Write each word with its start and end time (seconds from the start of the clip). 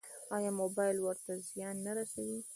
ایا 0.35 0.51
موبایل 0.61 0.97
ورته 1.01 1.31
زیان 1.49 1.75
نه 1.85 1.91
رسوي؟ 1.97 2.39